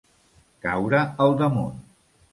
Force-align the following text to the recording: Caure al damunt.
Caure 0.63 1.01
al 1.27 1.37
damunt. 1.43 1.81